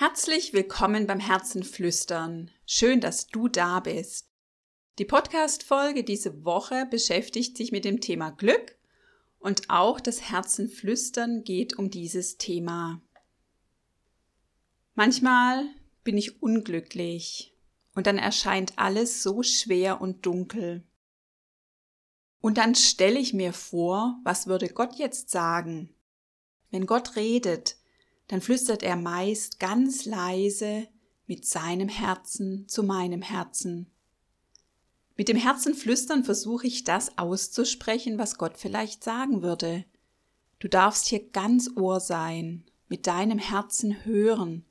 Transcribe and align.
Herzlich 0.00 0.54
willkommen 0.54 1.06
beim 1.06 1.20
Herzenflüstern. 1.20 2.50
Schön, 2.64 3.02
dass 3.02 3.26
du 3.26 3.48
da 3.48 3.80
bist. 3.80 4.30
Die 4.98 5.04
Podcast-Folge 5.04 6.04
diese 6.04 6.42
Woche 6.42 6.86
beschäftigt 6.90 7.58
sich 7.58 7.70
mit 7.70 7.84
dem 7.84 8.00
Thema 8.00 8.30
Glück 8.30 8.78
und 9.40 9.68
auch 9.68 10.00
das 10.00 10.22
Herzenflüstern 10.22 11.44
geht 11.44 11.78
um 11.78 11.90
dieses 11.90 12.38
Thema. 12.38 13.02
Manchmal 14.94 15.66
bin 16.02 16.16
ich 16.16 16.42
unglücklich 16.42 17.54
und 17.94 18.06
dann 18.06 18.16
erscheint 18.16 18.78
alles 18.78 19.22
so 19.22 19.42
schwer 19.42 20.00
und 20.00 20.24
dunkel. 20.24 20.82
Und 22.40 22.56
dann 22.56 22.74
stelle 22.74 23.18
ich 23.18 23.34
mir 23.34 23.52
vor, 23.52 24.18
was 24.24 24.46
würde 24.46 24.70
Gott 24.70 24.94
jetzt 24.94 25.28
sagen? 25.28 25.94
Wenn 26.70 26.86
Gott 26.86 27.16
redet, 27.16 27.76
dann 28.30 28.40
flüstert 28.40 28.84
er 28.84 28.94
meist 28.94 29.58
ganz 29.58 30.04
leise 30.04 30.86
mit 31.26 31.44
seinem 31.44 31.88
Herzen 31.88 32.68
zu 32.68 32.84
meinem 32.84 33.22
Herzen. 33.22 33.90
Mit 35.16 35.26
dem 35.26 35.36
Herzen 35.36 35.74
flüstern 35.74 36.22
versuche 36.22 36.68
ich 36.68 36.84
das 36.84 37.18
auszusprechen, 37.18 38.18
was 38.18 38.38
Gott 38.38 38.56
vielleicht 38.56 39.02
sagen 39.02 39.42
würde. 39.42 39.84
Du 40.60 40.68
darfst 40.68 41.08
hier 41.08 41.28
ganz 41.30 41.70
Ohr 41.74 41.98
sein, 41.98 42.62
mit 42.86 43.08
deinem 43.08 43.40
Herzen 43.40 44.04
hören 44.04 44.64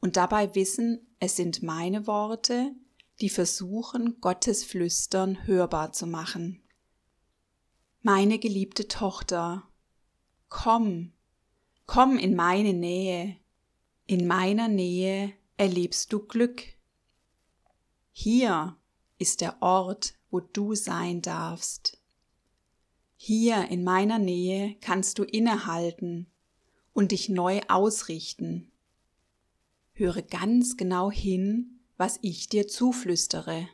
und 0.00 0.16
dabei 0.16 0.54
wissen, 0.54 1.06
es 1.18 1.36
sind 1.36 1.62
meine 1.62 2.06
Worte, 2.06 2.72
die 3.20 3.28
versuchen, 3.28 4.22
Gottes 4.22 4.64
Flüstern 4.64 5.46
hörbar 5.46 5.92
zu 5.92 6.06
machen. 6.06 6.62
Meine 8.00 8.38
geliebte 8.38 8.88
Tochter, 8.88 9.68
komm, 10.48 11.12
Komm 11.86 12.18
in 12.18 12.34
meine 12.34 12.72
Nähe, 12.72 13.36
in 14.06 14.26
meiner 14.26 14.68
Nähe 14.68 15.32
erlebst 15.56 16.12
du 16.12 16.20
Glück. 16.20 16.62
Hier 18.12 18.76
ist 19.18 19.40
der 19.40 19.62
Ort, 19.62 20.14
wo 20.30 20.40
du 20.40 20.74
sein 20.74 21.22
darfst. 21.22 21.98
Hier 23.16 23.68
in 23.68 23.84
meiner 23.84 24.18
Nähe 24.18 24.76
kannst 24.80 25.18
du 25.18 25.22
innehalten 25.22 26.26
und 26.92 27.12
dich 27.12 27.28
neu 27.28 27.60
ausrichten. 27.68 28.72
Höre 29.92 30.22
ganz 30.22 30.76
genau 30.76 31.10
hin, 31.10 31.80
was 31.96 32.18
ich 32.22 32.48
dir 32.48 32.66
zuflüstere. 32.66 33.68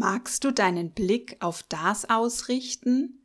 Magst 0.00 0.44
du 0.44 0.52
deinen 0.52 0.92
Blick 0.92 1.36
auf 1.40 1.64
das 1.64 2.08
ausrichten, 2.08 3.18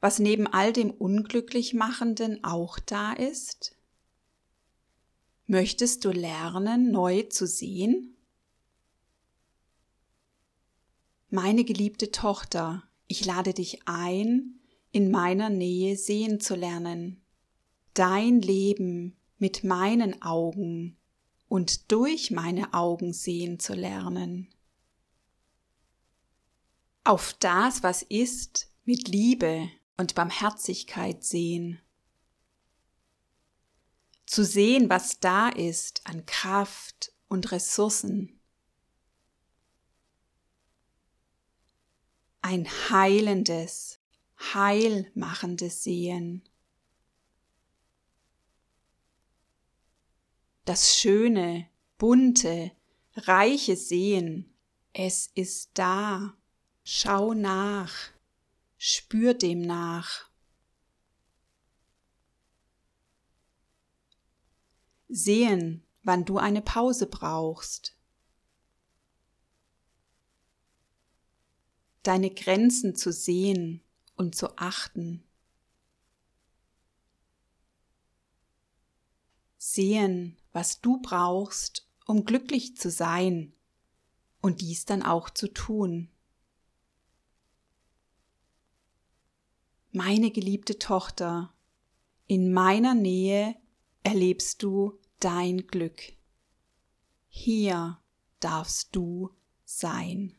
was 0.00 0.18
neben 0.18 0.48
all 0.48 0.72
dem 0.72 0.90
Unglücklichmachenden 0.90 2.42
auch 2.42 2.80
da 2.80 3.12
ist? 3.12 3.76
Möchtest 5.46 6.04
du 6.04 6.10
lernen, 6.10 6.90
neu 6.90 7.22
zu 7.22 7.46
sehen? 7.46 8.16
Meine 11.30 11.62
geliebte 11.62 12.10
Tochter, 12.10 12.82
ich 13.06 13.24
lade 13.24 13.54
dich 13.54 13.82
ein, 13.86 14.58
in 14.90 15.12
meiner 15.12 15.48
Nähe 15.48 15.96
sehen 15.96 16.40
zu 16.40 16.56
lernen, 16.56 17.22
dein 17.94 18.42
Leben 18.42 19.16
mit 19.38 19.62
meinen 19.62 20.20
Augen 20.22 20.96
und 21.46 21.92
durch 21.92 22.32
meine 22.32 22.74
Augen 22.74 23.12
sehen 23.12 23.60
zu 23.60 23.74
lernen 23.74 24.48
auf 27.06 27.34
das, 27.34 27.82
was 27.82 28.02
ist, 28.02 28.68
mit 28.84 29.08
Liebe 29.08 29.70
und 29.96 30.14
Barmherzigkeit 30.14 31.24
sehen. 31.24 31.80
Zu 34.26 34.44
sehen, 34.44 34.90
was 34.90 35.20
da 35.20 35.48
ist 35.48 36.06
an 36.06 36.26
Kraft 36.26 37.12
und 37.28 37.52
Ressourcen. 37.52 38.40
Ein 42.42 42.66
heilendes, 42.90 44.00
heilmachendes 44.54 45.84
Sehen. 45.84 46.48
Das 50.64 50.96
schöne, 50.96 51.68
bunte, 51.98 52.72
reiche 53.14 53.76
Sehen, 53.76 54.52
es 54.92 55.30
ist 55.34 55.70
da. 55.74 56.36
Schau 56.88 57.34
nach, 57.34 57.92
spür 58.78 59.34
dem 59.34 59.60
nach. 59.60 60.30
Sehen, 65.08 65.84
wann 66.04 66.24
du 66.24 66.38
eine 66.38 66.62
Pause 66.62 67.08
brauchst. 67.08 67.98
Deine 72.04 72.30
Grenzen 72.30 72.94
zu 72.94 73.12
sehen 73.12 73.82
und 74.14 74.36
zu 74.36 74.56
achten. 74.56 75.24
Sehen, 79.58 80.36
was 80.52 80.80
du 80.80 81.02
brauchst, 81.02 81.90
um 82.06 82.24
glücklich 82.24 82.76
zu 82.76 82.92
sein 82.92 83.52
und 84.40 84.60
dies 84.60 84.84
dann 84.84 85.02
auch 85.02 85.30
zu 85.30 85.52
tun. 85.52 86.12
Meine 89.96 90.30
geliebte 90.30 90.78
Tochter, 90.78 91.54
in 92.26 92.52
meiner 92.52 92.94
Nähe 92.94 93.56
erlebst 94.02 94.62
du 94.62 94.98
dein 95.20 95.66
Glück. 95.66 96.12
Hier 97.28 97.98
darfst 98.38 98.94
du 98.94 99.30
sein. 99.64 100.36